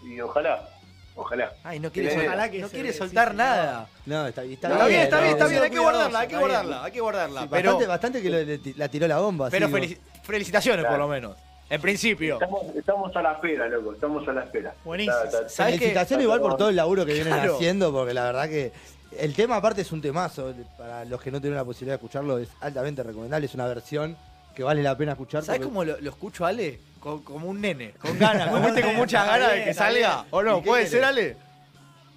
Y 0.04 0.20
ojalá, 0.20 0.68
ojalá. 1.16 1.54
Ay, 1.64 1.80
no 1.80 1.92
quiere, 1.92 2.26
ojalá 2.26 2.50
que 2.50 2.60
no 2.60 2.68
se- 2.68 2.74
quiere 2.74 2.92
sí, 2.92 2.98
soltar 2.98 3.32
sí, 3.32 3.38
nada. 3.38 3.88
No, 4.06 4.26
está, 4.28 4.44
está, 4.44 4.68
Está 4.72 4.88
bien, 4.88 5.02
está 5.02 5.18
no, 5.18 5.22
bien, 5.24 5.34
está 5.34 5.46
no, 5.46 5.50
bien. 5.52 5.64
Hay 5.64 5.70
que 5.70 5.78
cuidadoso, 5.78 5.84
guardarla, 5.84 6.20
hay 6.20 6.28
que 6.28 6.34
está 6.34 6.38
bien. 6.48 6.50
guardarla, 6.50 6.84
hay 6.86 6.92
que 6.92 7.02
guardarla. 7.02 7.42
sí, 7.42 7.48
Pero, 7.52 7.70
bastante, 7.72 7.88
bastante 7.88 8.22
que 8.22 8.30
lo- 8.30 8.44
le, 8.44 8.60
la 8.78 8.88
tiró 8.90 9.08
la 9.08 9.20
bomba. 9.20 9.50
pero 9.52 9.68
sí, 9.68 9.74
felici- 9.74 9.98
felicitaciones 10.24 10.86
por 10.86 10.98
lo 10.98 11.08
menos. 11.08 11.36
En 11.70 11.80
principio. 11.80 12.34
Estamos, 12.34 12.64
estamos 12.76 13.16
a 13.16 13.22
la 13.22 13.32
espera, 13.34 13.68
loco, 13.68 13.94
estamos 13.94 14.28
a 14.28 14.34
la 14.34 14.44
espera. 14.44 14.74
Buenísimo. 14.84 15.16
Está- 15.24 15.38
está- 15.38 15.50
¿Sabes 15.50 15.74
qué? 15.76 15.80
Felicitaciones 15.80 16.24
igual 16.26 16.42
por 16.42 16.58
todo 16.58 16.68
el 16.70 16.76
laburo 16.76 17.06
que 17.06 17.14
vienen 17.14 17.32
Claro. 17.34 17.56
haciendo, 17.56 17.94
porque 17.94 18.14
la 18.14 18.24
verdad 18.26 18.50
que 18.50 18.74
el 19.18 19.34
tema 19.36 19.58
aparte 19.58 19.82
es 19.82 19.92
un 19.92 20.02
temazo. 20.02 20.54
Para 20.78 21.06
los 21.06 21.22
que 21.22 21.32
no 21.32 21.40
tienen 21.42 21.58
la 21.58 21.66
posibilidad 21.66 21.94
de 21.94 21.98
escucharlo, 22.04 22.38
es 22.38 22.50
altamente 22.62 23.04
recomendable. 23.04 23.46
Es 23.46 23.54
una 23.56 23.68
versión 23.68 24.16
que 24.56 24.64
vale 24.64 24.82
la 24.84 24.98
pena 24.98 25.14
escuchar. 25.14 25.44
¿Sabes 25.44 25.60
porque- 25.60 25.70
cómo 25.70 25.84
lo, 25.84 26.00
lo 26.00 26.10
escucho, 26.10 26.46
Ale? 26.46 26.80
Co- 27.00 27.24
como 27.24 27.48
un 27.48 27.60
nene, 27.62 27.94
con 27.94 28.18
ganas, 28.20 28.50
como 28.50 28.66
viste, 28.66 28.82
con 28.84 28.96
muchas 28.96 29.26
ganas 29.26 29.52
de 29.54 29.64
que 29.66 29.74
salga. 29.74 30.26
¿O 30.30 30.42
¿Y 30.42 30.46
no? 30.46 30.62
¿Puede 30.62 30.88
ser, 30.88 31.04
Ale? 31.04 31.36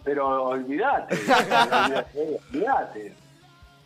Pero 0.05 0.45
olvídate, 0.45 1.15
olvídate, 1.17 2.11
olvídate. 2.53 3.15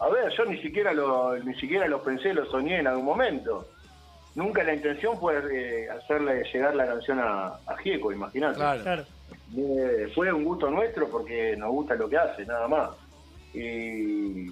A 0.01 0.09
ver, 0.09 0.33
yo 0.37 0.45
ni 0.47 0.61
siquiera 0.61 0.93
lo, 0.93 1.37
ni 1.39 1.55
siquiera 1.61 1.87
lo 1.87 2.03
pensé, 2.03 2.33
lo 2.35 2.45
soñé 2.51 2.81
en 2.81 2.87
algún 2.89 3.05
momento. 3.05 3.69
Nunca 4.35 4.63
la 4.65 4.75
intención 4.75 5.19
fue 5.19 5.35
eh, 5.53 5.89
hacerle 5.91 6.43
llegar 6.53 6.75
la 6.75 6.87
canción 6.87 7.19
a, 7.21 7.47
a 7.67 7.77
Gieco, 7.83 8.13
imagínate. 8.13 8.57
Claro. 8.57 8.83
Claro. 8.83 9.05
Eh, 9.57 10.11
fue 10.15 10.33
un 10.33 10.45
gusto 10.45 10.71
nuestro 10.71 11.09
porque 11.09 11.57
nos 11.57 11.71
gusta 11.71 11.95
lo 11.95 12.09
que 12.09 12.17
hace, 12.19 12.45
nada 12.45 12.69
más. 12.69 12.91
Y, 13.55 14.51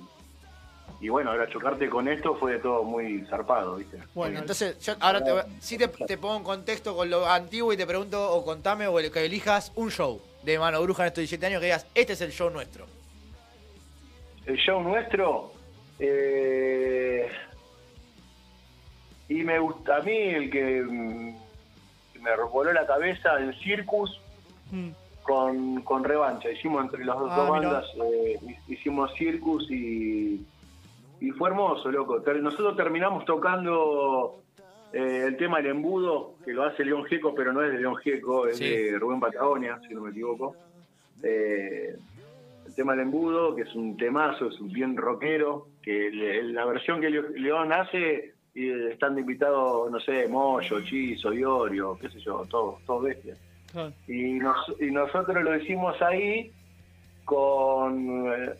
y 1.01 1.09
bueno, 1.11 1.31
ahora 1.31 1.49
chocarte 1.51 1.89
con 1.91 2.09
esto 2.09 2.35
fue 2.37 2.59
todo 2.59 2.83
muy 2.83 3.25
zarpado, 3.29 3.77
¿viste? 3.77 3.99
Bueno, 4.15 4.39
Entonces, 4.41 4.79
yo 4.81 4.95
ahora 5.01 5.23
te, 5.23 5.33
sí 5.61 5.77
te, 5.77 5.89
te 5.89 6.17
pongo 6.17 6.37
en 6.39 6.43
contexto 6.45 6.97
con 6.97 7.11
lo 7.11 7.27
antiguo 7.27 7.73
y 7.73 7.77
te 7.77 7.87
pregunto, 7.87 8.33
o 8.33 8.45
contame, 8.45 8.87
o 8.87 8.99
el- 8.99 9.11
que 9.13 9.25
elijas 9.25 9.71
un 9.77 9.91
show 9.91 10.21
de 10.43 10.59
Mano 10.59 10.81
Bruja 10.83 11.03
en 11.03 11.09
estos 11.09 11.21
17 11.23 11.45
años 11.47 11.61
que 11.61 11.67
digas, 11.67 11.87
este 11.95 12.15
es 12.15 12.21
el 12.23 12.33
show 12.33 12.49
nuestro. 12.51 12.87
El 14.47 14.57
show 14.57 14.81
nuestro, 14.81 15.53
eh, 15.99 17.29
y 19.29 19.35
me 19.43 19.59
gusta 19.59 19.97
a 19.97 20.01
mí 20.03 20.17
el 20.17 20.51
que 20.51 20.83
mm, 20.83 21.37
me 22.23 22.37
voló 22.51 22.73
la 22.73 22.87
cabeza 22.87 23.39
en 23.41 23.53
Circus 23.61 24.21
Mm. 24.71 24.89
con, 25.23 25.83
con 25.83 26.05
revancha. 26.05 26.51
Hicimos 26.51 26.85
entre 26.85 27.05
las 27.05 27.19
dos, 27.19 27.29
Ah, 27.33 27.37
dos 27.37 27.49
bandas, 27.51 27.85
eh, 28.05 28.39
hicimos 28.69 29.13
Circus 29.15 29.71
y, 29.71 30.45
y 31.21 31.31
fue 31.33 31.49
hermoso, 31.51 31.91
loco. 31.91 32.19
Nosotros 32.41 32.77
terminamos 32.77 33.25
tocando 33.25 34.41
eh, 34.93 35.25
el 35.27 35.37
tema 35.37 35.59
El 35.61 35.67
Embudo, 35.67 36.35
que 36.45 36.53
lo 36.53 36.65
hace 36.65 36.85
León 36.85 37.05
Gieco, 37.07 37.35
pero 37.35 37.53
no 37.53 37.63
es 37.63 37.73
de 37.73 37.79
León 37.79 37.97
Gieco, 37.97 38.47
es 38.47 38.59
Sí. 38.59 38.69
de 38.69 38.99
Rubén 38.99 39.21
Patagonia, 39.21 39.81
si 39.87 39.95
no 39.95 40.03
me 40.03 40.11
equivoco. 40.11 40.55
Eh, 41.23 41.97
el 42.67 42.75
tema 42.75 42.95
El 42.95 43.01
Embudo, 43.01 43.55
que 43.55 43.63
es 43.63 43.75
un 43.75 43.97
temazo, 43.97 44.47
es 44.49 44.61
un 44.61 44.73
bien 44.73 44.97
rockero, 44.97 45.69
que 45.83 46.11
le- 46.11 46.43
la 46.45 46.65
versión 46.67 47.01
que 47.01 47.11
Le- 47.11 47.39
León 47.39 47.73
hace, 47.73 48.35
y 48.55 48.71
están 48.91 49.19
invitados, 49.19 49.91
no 49.91 49.99
sé, 50.01 50.29
Moyo, 50.29 50.81
Chizo, 50.83 51.33
Iorio, 51.33 51.99
qué 52.01 52.09
sé 52.11 52.21
yo, 52.21 52.45
todos, 52.49 52.83
todos 52.87 53.03
bestias. 53.05 53.39
Claro. 53.77 53.93
Y, 54.09 54.33
nos- 54.39 54.73
y 54.81 54.87
nosotros 54.91 55.43
lo 55.45 55.55
hicimos 55.57 56.01
ahí 56.01 56.51
con... 57.27 58.27
eh, 58.33 58.55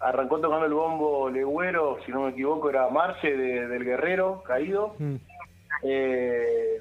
arrancó 0.00 0.40
tocando 0.40 0.64
el 0.66 0.72
bombo 0.72 1.28
Legüero, 1.28 1.98
si 2.06 2.10
no 2.10 2.22
me 2.22 2.30
equivoco, 2.30 2.70
era 2.70 2.88
Marce 2.88 3.36
de- 3.36 3.68
del 3.68 3.84
Guerrero, 3.84 4.42
caído. 4.46 4.94
Mm. 4.98 5.16
Eh, 5.84 6.80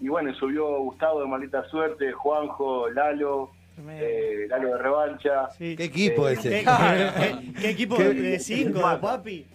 y 0.00 0.08
bueno, 0.08 0.32
subió 0.34 0.78
Gustavo 0.78 1.20
de 1.22 1.26
Maldita 1.26 1.64
Suerte, 1.68 2.12
Juanjo, 2.12 2.88
Lalo, 2.90 3.50
eh, 3.88 4.46
Lalo 4.48 4.68
de 4.76 4.78
Revancha. 4.78 5.50
Sí. 5.50 5.74
¿Qué 5.76 5.84
equipo 5.84 6.28
Eh, 6.28 6.32
ese? 6.34 6.50
¿Qué, 6.50 6.64
qué- 6.64 7.60
qué 7.60 7.70
equipo 7.70 7.96
¿Qué- 7.96 8.14
de 8.14 8.38
cinco, 8.38 8.78
Esparta. 8.78 9.00
papi? 9.00 9.46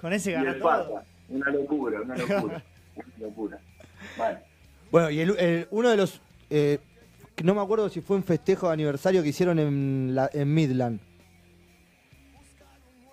Con 0.00 0.12
ese 0.12 0.32
ganó 0.32 0.54
todo. 0.54 1.02
Una 1.28 1.50
locura, 1.50 2.00
una 2.00 2.16
locura. 2.16 2.62
una 2.96 3.26
locura. 3.26 3.58
Bueno, 4.16 4.38
Bueno, 4.90 5.10
y 5.10 5.20
el- 5.20 5.38
el- 5.38 5.68
uno 5.70 5.90
de 5.90 5.96
los. 5.96 6.20
eh, 6.50 6.78
no 7.44 7.54
me 7.54 7.60
acuerdo 7.62 7.88
si 7.88 8.00
fue 8.00 8.16
un 8.16 8.22
festejo 8.24 8.66
de 8.68 8.72
aniversario 8.74 9.22
que 9.22 9.28
hicieron 9.28 9.58
en, 9.58 10.14
la- 10.14 10.30
en 10.32 10.52
Midland. 10.52 11.00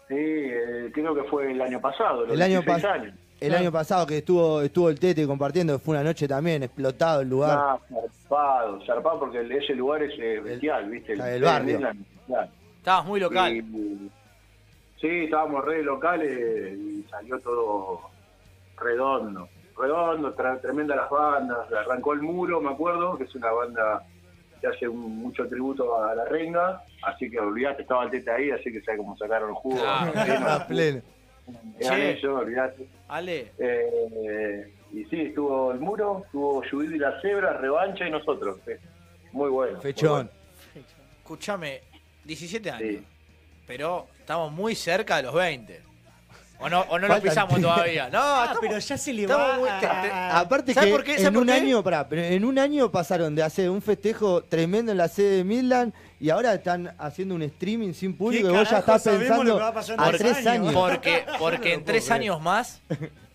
sí, 0.08 0.16
eh, 0.18 0.92
creo 0.94 1.16
que 1.16 1.24
fue 1.24 1.52
el 1.52 1.62
año 1.62 1.80
pasado, 1.82 2.26
los 2.26 2.34
El 2.34 2.42
año 2.42 2.62
16 2.62 2.84
pas- 2.86 2.92
años. 2.92 3.14
el 3.40 3.48
Claro. 3.50 3.62
año 3.62 3.72
pasado 3.72 4.06
que 4.08 4.18
estuvo 4.20 4.62
estuvo 4.62 4.90
el 4.90 5.00
Tete 5.00 5.26
compartiendo, 5.26 5.80
fue 5.80 5.96
una 5.96 6.04
noche 6.04 6.28
también, 6.28 6.64
explotado 6.64 7.22
el 7.22 7.30
lugar. 7.30 7.58
Ah, 7.60 7.80
zarpado, 8.24 8.86
zarpado 8.86 9.20
porque 9.20 9.42
ese 9.58 9.74
lugar 9.74 10.04
es 10.04 10.14
eh, 10.20 10.40
bestial, 10.44 10.90
¿viste? 10.90 11.14
el 11.14 11.42
barrio. 11.44 11.80
Bestial. 11.80 12.50
Estabas 12.78 13.06
muy 13.06 13.20
local. 13.20 13.52
Y- 13.56 14.12
sí, 15.02 15.08
estábamos 15.26 15.66
re 15.66 15.82
locales 15.84 16.78
y 16.78 17.04
salió 17.10 17.40
todo 17.40 18.02
redondo. 18.78 19.50
Redondo, 19.78 20.34
tremenda 20.62 20.96
las 20.96 21.10
bandas. 21.10 21.70
Arrancó 21.74 22.14
el 22.14 22.22
muro, 22.22 22.62
me 22.62 22.70
acuerdo, 22.72 23.18
que 23.18 23.26
es 23.26 23.36
una 23.36 23.52
banda 23.52 24.04
que 24.62 24.68
hace 24.68 24.88
un- 24.88 25.18
mucho 25.18 25.48
tributo 25.48 26.04
a 26.04 26.16
la 26.16 26.26
renga. 26.26 26.84
Así 27.04 27.30
que 27.30 27.40
olvidate, 27.40 27.84
estaba 27.84 28.04
el 28.06 28.12
tete 28.12 28.32
ahí, 28.32 28.52
así 28.52 28.72
que 28.72 28.82
sabe 28.82 28.98
cómo 29.00 29.18
sacaron 29.18 29.50
el 29.50 29.56
jugo. 29.56 29.78
Claro. 29.78 30.12
A 30.50 30.68
pleno. 30.68 31.02
Eran 31.80 32.00
Che. 32.00 32.12
ellos, 32.12 32.42
olvidate. 32.42 32.88
Ale, 33.08 33.52
Eh, 33.60 34.74
y 34.94 35.04
sí, 35.06 35.22
estuvo 35.22 35.72
el 35.72 35.80
muro, 35.80 36.24
estuvo 36.26 36.64
Judith 36.70 36.92
y 36.96 36.98
la 36.98 37.22
Cebra, 37.22 37.58
Revancha 37.58 38.08
y 38.08 38.12
nosotros. 38.12 38.58
eh. 38.68 38.80
Muy 39.32 39.50
bueno. 39.50 39.80
Fechón. 39.82 40.30
escúchame, 41.20 41.82
17 42.24 42.72
muy 42.72 42.78
años. 42.80 42.92
bueno. 42.94 43.00
Sí. 43.08 43.62
Pero 43.68 44.08
estamos 44.20 44.52
muy 44.52 44.76
cerca 44.76 45.18
de 45.18 45.24
los 45.24 45.34
20. 45.34 45.82
¿O 46.58 46.70
no, 46.70 46.82
o 46.82 46.98
no 46.98 47.08
lo 47.08 47.14
Faltan 47.14 47.30
pisamos 47.30 47.54
tres. 47.56 47.64
todavía? 47.64 48.10
No, 48.10 48.20
Ah, 48.22 48.42
estamos- 48.44 48.60
pero 48.62 48.80
ya 48.80 48.98
se 48.98 49.14
le 49.14 49.22
estamos 49.24 49.48
va 49.50 49.58
muy- 49.60 49.70
te- 49.82 50.12
Aparte 50.12 50.74
¿Sabe 50.74 50.86
que 50.88 50.92
por 50.94 51.04
qué? 51.04 51.16
¿Sabe 51.18 51.28
en 51.28 51.34
por 51.34 51.42
un 51.44 51.48
qué? 51.48 51.54
año, 51.54 51.84
pará, 51.84 52.08
pero 52.08 52.22
en 52.24 52.46
un 52.46 52.58
año 52.60 52.90
pasaron 52.92 53.36
de 53.36 53.44
hacer 53.44 53.70
un 53.70 53.82
festejo 53.82 54.42
tremendo 54.44 54.92
en 54.92 54.98
la 54.98 55.08
sede 55.10 55.38
de 55.38 55.44
Midland 55.44 55.94
y 56.20 56.30
ahora 56.30 56.54
están 56.54 56.96
haciendo 56.98 57.36
un 57.36 57.42
streaming 57.42 57.92
sin 57.94 58.16
público 58.18 58.48
y 58.48 58.52
vos 58.52 58.60
ya 58.64 58.64
carajo 58.64 58.80
estás 58.80 59.04
sabemos 59.04 59.24
pensando 59.28 59.44
lo 59.52 59.58
que 59.58 59.64
va 59.64 59.68
a 59.70 59.74
pasar 59.74 59.94
en 59.96 60.00
a 60.02 60.08
tres 60.08 60.20
tres 60.22 60.48
años? 60.48 60.68
años. 60.70 60.74
Porque, 60.74 61.26
porque 61.40 61.74
en 61.74 61.84
tres 61.84 62.10
años 62.12 62.42
más 62.42 62.82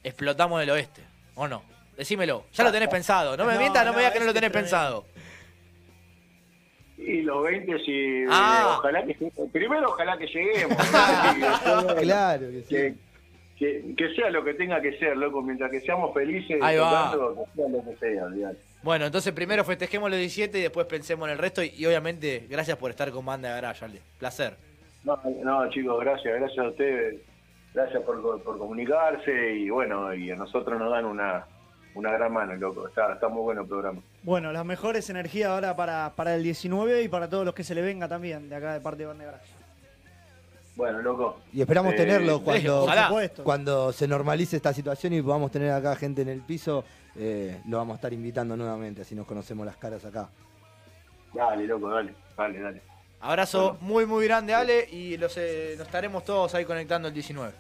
explotamos 0.03 0.59
del 0.61 0.71
oeste. 0.71 1.03
¿O 1.35 1.47
no? 1.47 1.63
Decímelo. 1.97 2.45
Ya 2.55 2.65
lo 2.65 2.73
tenés 2.73 2.89
pensado. 2.89 3.37
No 3.37 3.45
me 3.45 3.53
No, 3.53 3.59
mientas, 3.61 3.85
no, 3.85 3.91
no, 3.91 3.97
me 3.97 4.01
digas 4.01 4.13
que 4.15 4.19
no 4.21 4.25
lo 4.25 4.31
ese 4.31 4.41
tenés 4.41 4.51
tremendo. 4.53 4.71
pensado. 4.71 5.05
Y 6.97 7.23
los 7.23 7.43
20, 7.45 7.79
sí, 7.85 8.25
Ah. 8.31 8.77
ojalá 8.79 9.05
que 9.07 9.15
primero 9.53 9.89
ojalá 9.89 10.19
que 10.19 10.27
lleguemos. 10.27 10.77
Y 11.37 11.41
después, 11.41 11.95
Claro 12.03 12.41
que 12.51 12.63
sí. 12.63 12.69
que, 12.75 12.95
que, 13.61 13.95
que 13.97 14.15
sea 14.15 14.31
lo 14.31 14.43
que 14.43 14.55
tenga 14.55 14.81
que 14.81 14.99
ser, 14.99 15.17
loco, 15.17 15.43
mientras 15.43 15.71
que 15.71 15.81
seamos 15.81 16.13
felices, 16.15 16.59
Ahí 16.63 16.79
va. 16.79 17.13
tocando, 17.13 17.45
que 17.45 17.51
sea 17.55 17.69
lo 17.69 17.85
que 17.85 17.97
sea, 17.99 18.25
olvidate. 18.25 18.59
Bueno, 18.83 19.05
entonces 19.05 19.33
primero 19.35 19.63
festejemos 19.65 20.09
los 20.11 20.19
17 20.19 20.59
y 20.59 20.63
después 20.63 20.87
pensemos 20.87 21.29
en 21.29 21.33
el 21.35 21.39
resto. 21.39 21.63
Y, 21.63 21.69
y 21.77 21.85
obviamente, 21.85 22.47
gracias 22.49 22.79
por 22.79 22.91
estar 22.91 23.11
con 23.13 23.25
Banda 23.27 23.51
de 23.51 23.55
Garage, 23.61 23.85
Ale. 23.85 24.01
Placer. 24.19 24.57
No, 25.05 25.21
no, 25.45 25.69
chicos, 25.71 26.01
gracias, 26.01 26.35
gracias 26.41 26.59
a 26.65 26.69
ustedes, 26.71 27.21
gracias 27.75 28.03
por, 28.03 28.43
por 28.43 28.59
comunicarse 28.59 29.53
y 29.55 29.69
bueno, 29.71 30.13
y 30.15 30.31
a 30.31 30.37
nosotros 30.37 30.79
nos 30.79 30.91
dan 30.91 31.05
una, 31.05 31.47
una 31.95 32.13
gran 32.13 32.33
mano, 32.33 32.55
loco, 32.57 32.89
está, 32.89 33.13
está 33.13 33.29
muy 33.29 33.43
bueno 33.43 33.63
el 33.63 33.69
programa. 33.69 34.01
Bueno, 34.23 34.53
las 34.53 34.65
mejores 34.65 35.09
energías 35.11 35.51
ahora 35.51 35.77
para, 35.77 36.15
para 36.17 36.35
el 36.35 36.43
19 36.43 37.03
y 37.03 37.09
para 37.09 37.29
todos 37.29 37.45
los 37.45 37.55
que 37.55 37.65
se 37.65 37.75
le 37.75 37.83
venga 37.83 38.09
también 38.09 38.49
de 38.49 38.57
acá 38.57 38.73
de 38.75 38.81
parte 38.81 38.99
de 39.03 39.07
Banda 39.07 39.25
de 39.25 39.31
Garage. 39.33 39.60
Bueno, 40.77 41.03
loco. 41.03 41.41
Y 41.53 41.61
esperamos 41.61 41.93
Eh, 41.95 41.97
tenerlo 41.97 42.41
cuando, 42.43 42.87
cuando 43.43 43.93
se 43.93 44.09
normalice 44.09 44.57
esta 44.57 44.73
situación 44.73 45.13
y 45.13 45.21
podamos 45.23 45.51
tener 45.51 45.71
acá 45.73 45.95
gente 45.97 46.23
en 46.23 46.29
el 46.29 46.41
piso. 46.41 46.85
eh, 47.17 47.61
lo 47.69 47.77
vamos 47.79 47.95
a 47.95 47.97
estar 47.97 48.13
invitando 48.13 48.57
nuevamente, 48.57 49.03
así 49.03 49.15
nos 49.17 49.27
conocemos 49.27 49.67
las 49.67 49.77
caras 49.77 50.05
acá. 50.05 50.29
Dale, 51.35 51.67
loco, 51.67 51.91
dale, 51.91 52.15
dale, 52.37 52.61
dale. 52.61 52.83
Abrazo 53.21 53.77
muy, 53.81 54.07
muy 54.07 54.25
grande, 54.27 54.55
Ale. 54.55 54.89
Y 54.91 55.17
los, 55.17 55.37
eh, 55.37 55.75
nos 55.77 55.87
estaremos 55.89 56.25
todos 56.25 56.55
ahí 56.55 56.65
conectando 56.65 57.09
el 57.09 57.15
19. 57.15 57.53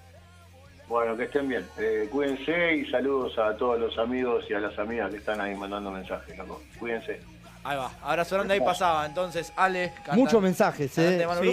Bueno, 0.89 1.17
que 1.17 1.25
estén 1.25 1.49
bien. 1.49 1.67
Eh, 1.79 2.09
cuídense 2.11 2.77
y 2.77 2.87
saludos 2.91 3.37
a 3.39 3.57
todos 3.57 3.79
los 3.79 3.99
amigos 3.99 4.45
y 4.49 4.55
a 4.55 4.61
las 4.61 4.79
amigas 4.79 5.11
que 5.11 5.19
están 5.19 5.41
ahí 5.41 5.55
mandando 5.55 5.91
mensajes, 5.91 6.37
loco. 6.39 6.63
Cuídense. 6.79 7.21
Ahí 7.63 7.77
va. 7.77 7.91
Abrazo 8.03 8.37
grande, 8.37 8.55
ahí 8.55 8.61
pasaba. 8.61 9.05
Entonces, 9.05 9.53
Ale. 9.55 9.93
cantante- 9.97 10.17
Muchos 10.17 10.41
mensajes, 10.43 10.91
cantante 10.93 11.15
eh. 11.17 11.19
de 11.19 11.27
Manu 11.27 11.41
Sí, 11.43 11.49